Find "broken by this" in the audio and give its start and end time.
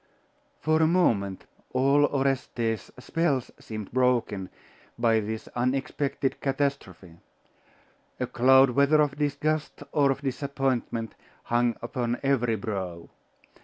3.91-5.47